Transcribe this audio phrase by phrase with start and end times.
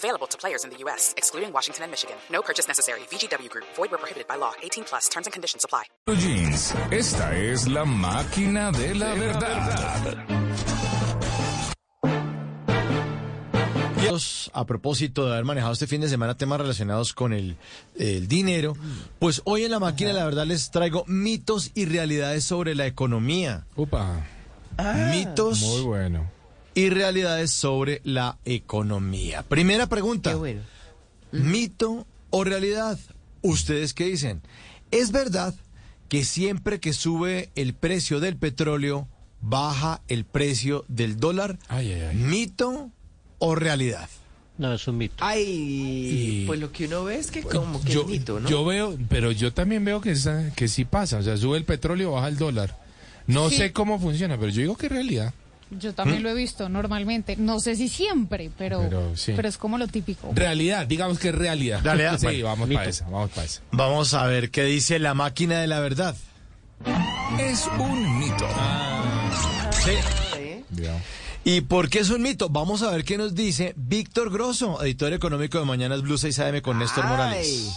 [0.00, 2.16] Available to players in the U.S., excluding Washington and Michigan.
[2.32, 3.00] No purchase necessary.
[3.10, 3.66] VGW Group.
[3.76, 4.52] Void where prohibited by law.
[4.62, 5.10] 18 plus.
[5.10, 5.84] Terms and conditions apply.
[6.16, 6.74] Jeans.
[6.90, 10.40] Esta es la máquina de la verdad.
[14.54, 17.56] A propósito de haber manejado este fin de semana temas relacionados con el,
[17.96, 18.74] el dinero,
[19.20, 22.86] pues hoy en la máquina de la verdad les traigo mitos y realidades sobre la
[22.86, 23.66] economía.
[23.76, 24.26] Upa,
[25.12, 26.39] mitos muy bueno.
[26.74, 29.42] Y realidades sobre la economía.
[29.42, 30.36] Primera pregunta.
[31.32, 32.98] ¿Mito o realidad?
[33.42, 34.42] ¿Ustedes qué dicen?
[34.90, 35.54] ¿Es verdad
[36.08, 39.08] que siempre que sube el precio del petróleo,
[39.40, 41.58] baja el precio del dólar?
[41.68, 42.16] Ay, ay, ay.
[42.16, 42.90] ¿Mito
[43.38, 44.08] o realidad?
[44.58, 45.14] No, es un mito.
[45.20, 45.44] Ay,
[46.42, 48.48] Y- pues lo que uno ve es que como que yo, es mito, ¿no?
[48.48, 51.18] yo veo, pero yo también veo que, esa- que sí pasa.
[51.18, 52.76] O sea, sube el petróleo, baja el dólar.
[53.26, 53.56] No Sí.
[53.56, 55.32] sé cómo funciona, pero yo digo que es realidad.
[55.70, 57.36] Yo también lo he visto normalmente.
[57.36, 59.32] No sé si siempre, pero, Pero sí.
[59.36, 60.30] pero es como lo típico.
[60.34, 61.80] Realidad, digamos que es realidad.
[61.82, 63.62] Realidad, Sí, bueno, vamos para esa, vamos para esa.
[63.70, 66.16] Vamos a ver qué dice la máquina de la verdad.
[67.38, 68.48] Es un mito.
[69.84, 69.92] Sí.
[70.38, 70.64] ¿Eh?
[70.70, 71.02] Digamos.
[71.44, 72.48] ¿Y por qué es un mito?
[72.50, 76.60] Vamos a ver qué nos dice Víctor Grosso, editor económico de Mañanas Blue 6 AM
[76.60, 77.72] con Néstor Morales.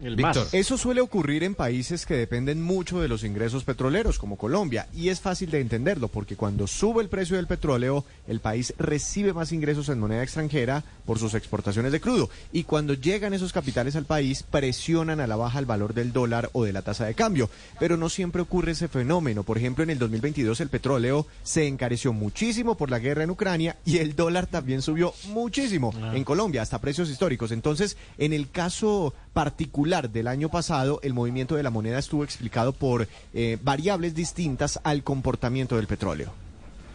[0.00, 0.46] El Víctor.
[0.52, 5.08] Eso suele ocurrir en países que dependen mucho de los ingresos petroleros, como Colombia, y
[5.08, 9.52] es fácil de entenderlo, porque cuando sube el precio del petróleo, el país recibe más
[9.52, 14.04] ingresos en moneda extranjera por sus exportaciones de crudo, y cuando llegan esos capitales al
[14.04, 17.48] país, presionan a la baja el valor del dólar o de la tasa de cambio.
[17.78, 19.42] Pero no siempre ocurre ese fenómeno.
[19.42, 23.76] Por ejemplo, en el 2022 el petróleo se encareció muchísimo por la guerra en Ucrania
[23.84, 27.52] y el dólar también subió muchísimo en Colombia, hasta precios históricos.
[27.52, 32.72] Entonces, en el caso particular del año pasado, el movimiento de la moneda estuvo explicado
[32.72, 36.32] por eh, variables distintas al comportamiento del petróleo.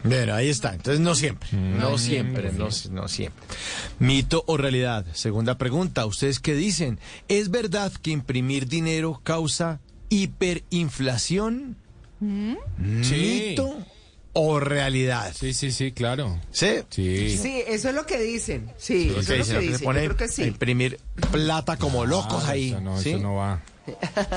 [0.04, 0.74] Bueno, ahí está.
[0.74, 3.46] Entonces no siempre, no siempre, no, no siempre.
[4.00, 5.06] Mito o realidad.
[5.14, 6.08] Segunda pregunta.
[6.08, 6.98] ¿Ustedes qué dicen?
[7.28, 11.78] ¿Es verdad que imprimir dinero causa hiperinflación?
[13.04, 13.50] Sí.
[13.50, 13.78] ¿Mito
[14.34, 15.34] o realidad?
[15.38, 16.40] Sí, sí, sí, claro.
[16.52, 16.68] ¿Sí?
[16.90, 17.38] Sí.
[17.38, 18.72] Sí, eso es lo que dicen.
[18.78, 19.86] Sí, Lo eso que es lo dicen, que se dicen.
[19.86, 20.44] pone Yo creo que a sí.
[20.44, 21.00] imprimir
[21.32, 22.70] plata como locos Ah, ahí.
[22.72, 23.10] Eso no, ¿sí?
[23.12, 23.62] eso no va.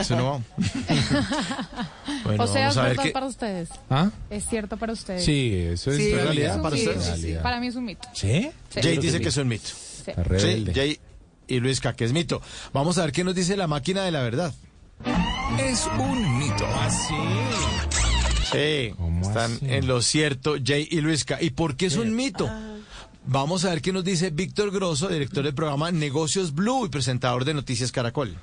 [0.00, 0.40] Eso no va.
[2.24, 3.68] Bueno, o sea, es verdad para ustedes.
[3.90, 4.10] ¿Ah?
[4.30, 5.24] Es cierto para ustedes.
[5.24, 7.06] Sí, eso es Sí, realidad un para ustedes.
[7.06, 7.42] Realidad.
[7.42, 8.08] Para mí es un mito.
[8.14, 8.50] ¿Sí?
[8.70, 8.80] Sí.
[8.82, 9.68] Jay dice que es un mito.
[9.68, 10.64] Sí.
[10.74, 10.98] Jay
[11.46, 12.40] y Luisca, que es mito.
[12.72, 14.54] Vamos a ver qué nos dice la máquina de la verdad.
[15.58, 16.66] Es un mito.
[18.54, 19.66] Sí, ¿Cómo están así?
[19.68, 21.38] en lo cierto Jay y Luisca.
[21.40, 22.50] ¿Y por qué es un mito?
[23.26, 27.44] Vamos a ver qué nos dice Víctor Grosso, director del programa Negocios Blue y presentador
[27.44, 28.36] de Noticias Caracol.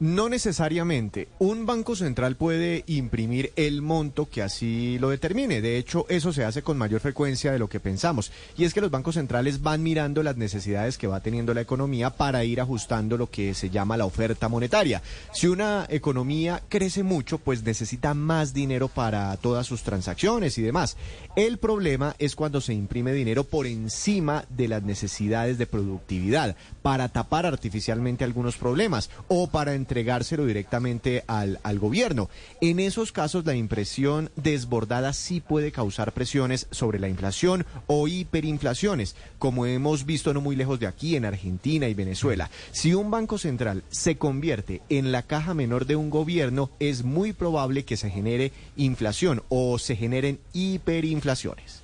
[0.00, 1.28] No necesariamente.
[1.38, 5.60] Un banco central puede imprimir el monto que así lo determine.
[5.60, 8.32] De hecho, eso se hace con mayor frecuencia de lo que pensamos.
[8.58, 12.10] Y es que los bancos centrales van mirando las necesidades que va teniendo la economía
[12.10, 15.00] para ir ajustando lo que se llama la oferta monetaria.
[15.32, 20.96] Si una economía crece mucho, pues necesita más dinero para todas sus transacciones y demás.
[21.36, 27.08] El problema es cuando se imprime dinero por encima de las necesidades de productividad para
[27.10, 32.30] tapar artificialmente algunos problemas o para entregárselo directamente al, al gobierno.
[32.62, 39.14] En esos casos la impresión desbordada sí puede causar presiones sobre la inflación o hiperinflaciones,
[39.38, 42.50] como hemos visto no muy lejos de aquí en Argentina y Venezuela.
[42.72, 47.34] Si un banco central se convierte en la caja menor de un gobierno, es muy
[47.34, 51.83] probable que se genere inflación o se generen hiperinflaciones.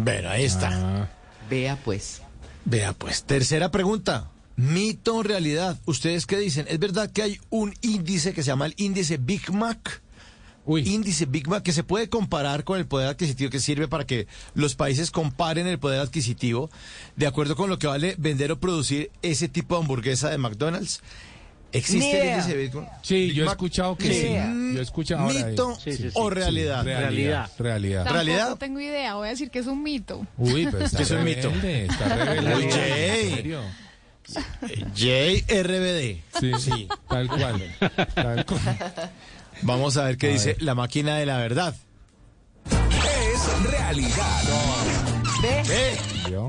[0.00, 1.10] Bueno, ahí está.
[1.48, 2.22] Vea pues.
[2.64, 4.30] Vea pues, tercera pregunta.
[4.56, 5.78] Mito o realidad.
[5.86, 6.66] ¿Ustedes qué dicen?
[6.68, 10.02] ¿Es verdad que hay un índice que se llama el índice Big Mac?
[10.66, 10.82] Uy.
[10.86, 14.26] Índice Big Mac que se puede comparar con el poder adquisitivo que sirve para que
[14.54, 16.68] los países comparen el poder adquisitivo
[17.16, 21.00] de acuerdo con lo que vale vender o producir ese tipo de hamburguesa de McDonald's.
[21.70, 22.86] ¿Existe el índice Bitcoin?
[23.02, 24.28] Sí, yo he escuchado que sí.
[24.74, 25.28] Yo he escuchado.
[25.28, 26.34] ¿Mito Sí, sí, sí, o sí.
[26.34, 26.82] realidad?
[26.84, 27.50] Realidad.
[27.58, 28.06] Realidad.
[28.10, 28.56] ¿Realidad?
[28.56, 30.26] tengo idea, voy a decir que es un mito.
[30.38, 31.50] Uy, pero está Que es un mito.
[31.50, 33.58] Está rebelde.
[34.94, 36.22] JRBD.
[36.40, 37.76] Sí, sí, tal cual.
[38.14, 38.78] Tal cual.
[39.62, 40.62] Vamos a ver qué A dice ver.
[40.62, 41.74] la máquina de la verdad.
[42.70, 44.42] Es realidad.
[45.42, 45.96] ¿Ve?
[46.28, 46.48] ¿Vio?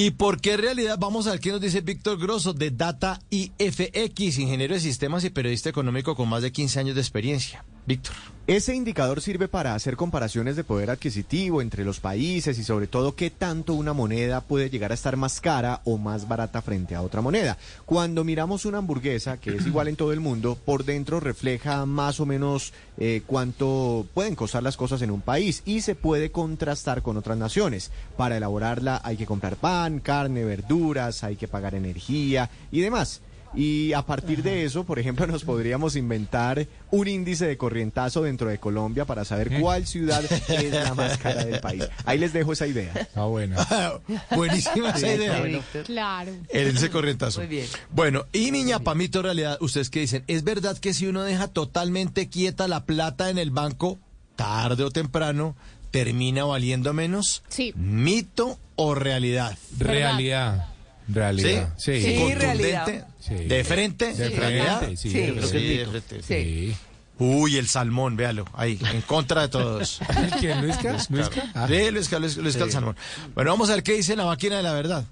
[0.00, 0.96] ¿Y por qué realidad?
[0.96, 5.70] Vamos a ver nos dice Víctor Grosso de Data IFX, ingeniero de sistemas y periodista
[5.70, 7.64] económico con más de 15 años de experiencia.
[7.84, 8.14] Víctor.
[8.48, 13.14] Ese indicador sirve para hacer comparaciones de poder adquisitivo entre los países y sobre todo
[13.14, 17.02] qué tanto una moneda puede llegar a estar más cara o más barata frente a
[17.02, 17.58] otra moneda.
[17.84, 22.20] Cuando miramos una hamburguesa, que es igual en todo el mundo, por dentro refleja más
[22.20, 27.02] o menos eh, cuánto pueden costar las cosas en un país y se puede contrastar
[27.02, 27.90] con otras naciones.
[28.16, 33.22] Para elaborarla hay que comprar pan, carne, verduras, hay que pagar energía y demás.
[33.54, 38.48] Y a partir de eso, por ejemplo, nos podríamos inventar un índice de corrientazo dentro
[38.48, 41.84] de Colombia para saber cuál ciudad es la más cara del país.
[42.04, 42.92] Ahí les dejo esa idea.
[42.92, 43.56] Está buena.
[44.36, 45.62] Buenísima esa idea.
[45.84, 46.32] Claro.
[46.50, 47.40] El índice corrientazo.
[47.40, 47.66] Muy bien.
[47.90, 51.48] Bueno, y niña, pa' mito realidad, ustedes qué dicen, ¿es verdad que si uno deja
[51.48, 53.98] totalmente quieta la plata en el banco,
[54.38, 55.56] tarde o temprano,
[55.90, 57.42] termina valiendo menos?
[57.48, 57.72] Sí.
[57.76, 59.58] ¿Mito o realidad?
[59.78, 60.68] Realidad.
[61.08, 61.74] Realidad.
[61.76, 62.00] Sí.
[62.00, 62.38] Sí, ¿Contundente?
[62.46, 63.06] realidad.
[63.18, 63.34] Sí.
[63.34, 64.14] ¿De frente?
[64.14, 64.78] De ¿Realidad?
[64.78, 66.22] frente, sí, Sí, de creo Sí, que de frente.
[66.22, 66.24] Sí.
[66.72, 66.76] Sí.
[67.18, 69.98] Uy, el salmón, véalo, ahí, en contra de todos.
[70.38, 70.62] ¿Quién?
[70.62, 70.96] ¿Luisca?
[71.10, 71.50] ¿Luisca?
[71.52, 71.66] Ah.
[71.68, 72.96] Sí, Luis Carlos, Luis Carlos Salmón.
[73.34, 75.04] Bueno, vamos a ver qué dice la máquina de la verdad.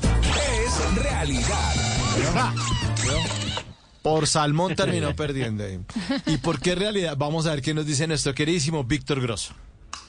[0.00, 1.74] Es realidad.
[4.02, 5.64] Por Salmón terminó perdiendo.
[6.26, 7.16] ¿Y por qué realidad?
[7.16, 9.54] Vamos a ver qué nos dice nuestro queridísimo Víctor Grosso.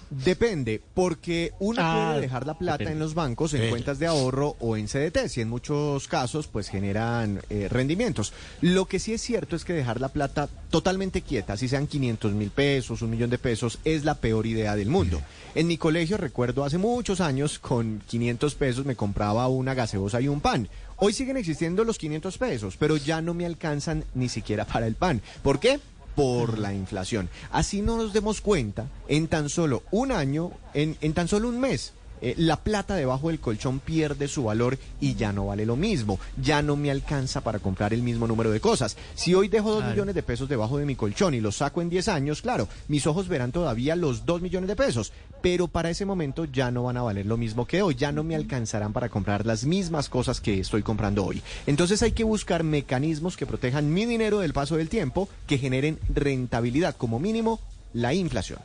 [0.10, 4.56] Depende, porque uno Ah, puede dejar la plata en los bancos, en cuentas de ahorro
[4.60, 8.34] o en CDTs y en muchos casos pues generan eh, rendimientos.
[8.62, 12.34] Lo que sí es cierto es que dejar la plata totalmente quieta, si sean 500
[12.34, 15.22] mil pesos, un millón de pesos, es la peor idea del mundo.
[15.56, 20.28] En mi colegio recuerdo hace muchos años con 500 pesos me compraba una gaseosa y
[20.28, 20.68] un pan.
[20.98, 24.96] Hoy siguen existiendo los 500 pesos, pero ya no me alcanzan ni siquiera para el
[24.96, 25.22] pan.
[25.42, 25.80] ¿Por qué?
[26.15, 27.30] Por la inflación.
[27.51, 31.60] Así no nos demos cuenta, en tan solo un año, en, en tan solo un
[31.60, 31.94] mes,
[32.25, 36.22] eh, la plata debajo del colchón pierde su valor y ya no vale lo mismo.
[36.42, 38.96] Ya no me alcanza para comprar el mismo número de cosas.
[39.14, 41.90] Si hoy dejo dos millones de pesos debajo de mi colchón y los saco en
[41.90, 45.12] 10 años, claro, mis ojos verán todavía los dos millones de pesos.
[45.42, 47.96] Pero para ese momento ya no van a valer lo mismo que hoy.
[47.96, 51.42] Ya no me alcanzarán para comprar las mismas cosas que estoy comprando hoy.
[51.68, 56.00] Entonces hay que buscar mecanismos que protejan mi dinero del paso del tiempo, que generen
[56.08, 57.60] rentabilidad, como mínimo
[57.92, 58.60] la inflación.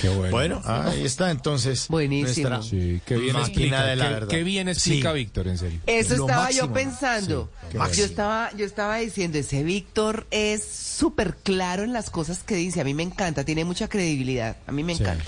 [0.00, 0.30] Qué bueno.
[0.30, 1.86] Bueno, ahí está entonces.
[1.88, 2.48] Buenísimo.
[2.50, 3.84] nuestra Sí, qué bien explica.
[3.84, 4.28] de la qué, verdad.
[4.28, 5.14] qué bien explica Sí.
[5.16, 5.80] Víctor, en serio.
[5.86, 6.66] Eso Lo estaba máximo.
[6.66, 7.50] yo pensando.
[7.72, 12.56] Sí, yo estaba, yo estaba diciendo, ese Víctor es súper claro en las cosas que
[12.56, 12.80] dice.
[12.80, 14.56] A mí me encanta, tiene mucha credibilidad.
[14.66, 15.02] A mí me Sí.
[15.02, 15.24] encanta.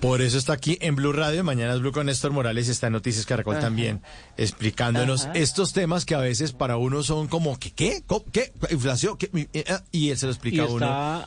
[0.00, 1.42] Por eso está aquí en Blue Radio.
[1.44, 4.02] Mañana es Blue con Néstor Morales y está en Noticias Caracol también
[4.36, 7.70] explicándonos estos temas que a veces para uno son como, ¿qué?
[7.72, 8.02] ¿Qué?
[8.06, 8.24] ¿Cómo?
[8.30, 8.52] ¿Qué?
[8.70, 9.16] ¿Inflación?
[9.16, 9.30] ¿Qué?
[9.54, 11.26] Eh, Y él se lo explica a uno.